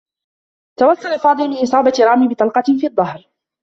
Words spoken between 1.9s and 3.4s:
رامي بطلقة في الظّهر.